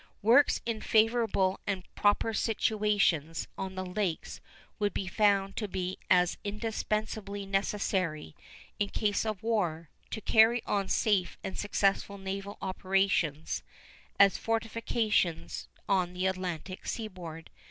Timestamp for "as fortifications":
14.19-15.67